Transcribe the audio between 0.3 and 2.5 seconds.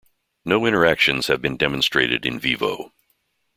No interactions have been demonstrated "in